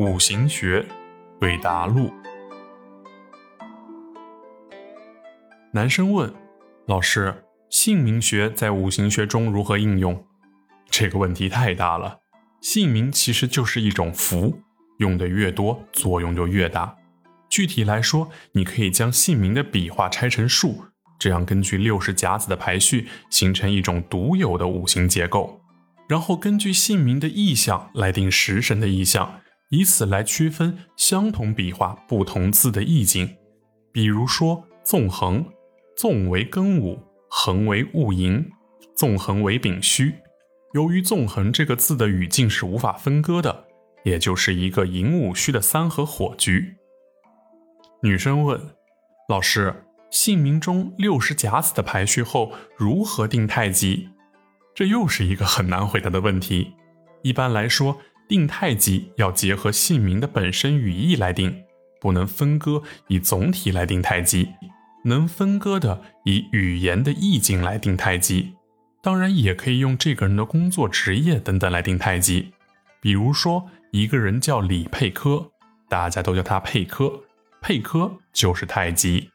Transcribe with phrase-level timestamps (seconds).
[0.00, 0.86] 五行学
[1.40, 2.12] 对答录。
[5.72, 6.32] 男生问
[6.86, 10.24] 老师：“姓名学在五行学中如何应用？”
[10.88, 12.20] 这个问题太大了。
[12.60, 14.60] 姓名其实就是一种符，
[14.98, 16.96] 用的越多，作用就越大。
[17.48, 20.84] 具体来说，你可以将姓名的笔画拆成数，
[21.18, 25.60] 这样根据六十甲子的排序，形成一种独有的五行结构。
[26.08, 29.40] 然后根据姓名的意象来定食神的意象。
[29.70, 33.36] 以此来区分相同笔画不同字的意境，
[33.92, 35.44] 比如说“纵横
[35.94, 38.50] ”，“纵”为庚午，“横”为戊寅
[38.96, 40.14] ，“纵横”为丙戌。
[40.72, 43.66] 由于“纵横”这个字的语境是无法分割的，
[44.04, 46.76] 也就是一个寅午戌的三合火局。
[48.02, 48.58] 女生问
[49.28, 54.08] 老师：“姓名中六十甲子的排序后如何定太极？”
[54.74, 56.72] 这又是一个很难回答的问题。
[57.20, 57.98] 一般来说。
[58.28, 61.64] 定太极要结合姓名的本身语义来定，
[62.00, 64.50] 不能分割以总体来定太极。
[65.04, 68.52] 能分割的以语言的意境来定太极。
[69.00, 72.52] 当然也可以用这个人的工作职业等等来定太极。
[73.00, 75.50] 比如说一个人叫李佩科，
[75.88, 77.22] 大家都叫他佩科，
[77.62, 79.30] 佩科就是太极。